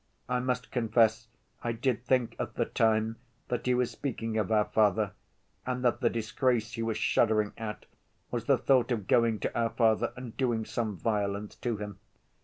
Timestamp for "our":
4.51-4.65, 9.55-9.69